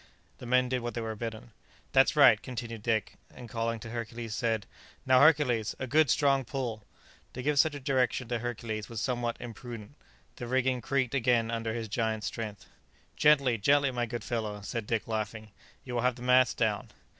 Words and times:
The 0.39 0.47
men 0.47 0.67
did 0.67 0.81
what 0.81 0.95
they 0.95 1.01
were 1.01 1.15
bidden. 1.15 1.51
"That's 1.91 2.15
right!" 2.15 2.41
continued 2.41 2.81
Dick, 2.81 3.17
and 3.35 3.47
calling 3.47 3.79
to 3.81 3.91
Hercules, 3.91 4.33
said, 4.33 4.65
"Now, 5.05 5.19
Hercules; 5.19 5.75
a 5.77 5.85
good 5.85 6.09
strong 6.09 6.43
pull!" 6.43 6.81
To 7.33 7.43
give 7.43 7.59
such 7.59 7.75
a 7.75 7.79
direction 7.79 8.27
to 8.29 8.39
Hercules 8.39 8.89
was 8.89 8.99
somewhat 8.99 9.37
imprudent; 9.39 9.93
the 10.37 10.47
rigging 10.47 10.81
creaked 10.81 11.13
again 11.13 11.51
under 11.51 11.75
his 11.75 11.87
giant 11.87 12.23
strength. 12.23 12.65
"Gently, 13.15 13.59
gently, 13.59 13.91
my 13.91 14.07
good 14.07 14.23
fellow!" 14.23 14.61
said 14.63 14.87
Dick, 14.87 15.07
laughing; 15.07 15.51
"you 15.83 15.93
will 15.93 16.01
have 16.01 16.15
the 16.15 16.23
mast 16.23 16.57
down." 16.57 16.89